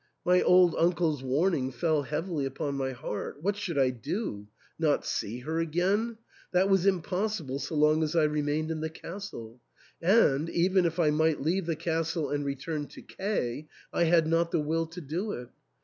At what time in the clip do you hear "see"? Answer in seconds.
5.05-5.41